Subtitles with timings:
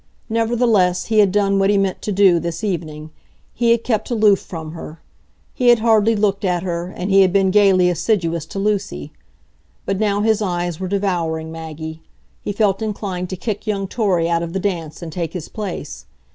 [0.29, 4.71] Nevertheless, he had done what he meant to do this evening,—he had kept aloof from
[4.71, 4.99] her;
[5.53, 9.11] he had hardly looked at her; and he had been gayly assiduous to Lucy.
[9.85, 12.01] But now his eyes were devouring Maggie;
[12.41, 16.07] he felt inclined to kick young Torry out of the dance, and take his place.